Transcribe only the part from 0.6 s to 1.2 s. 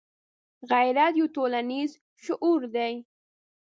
غیرت